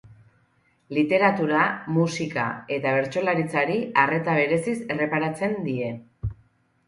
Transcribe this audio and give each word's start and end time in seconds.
Literatura, 0.97 1.65
musika 1.97 2.45
eta 2.77 2.93
bertsolaritzari 2.95 3.77
arreta 4.05 4.37
bereziz 4.41 4.75
erreparatzen 4.95 5.53
die. 5.69 5.93